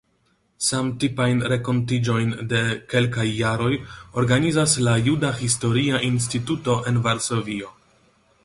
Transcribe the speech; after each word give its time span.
Samtipajn 0.67 1.43
renkontiĝojn 1.51 2.31
de 2.53 2.61
kelkaj 2.93 3.27
jaroj 3.41 3.69
organizas 4.23 4.73
la 4.89 4.97
Juda 5.11 5.31
Historia 5.43 6.05
Instituto 6.13 6.83
en 6.93 7.03
Varsovio. 7.09 7.71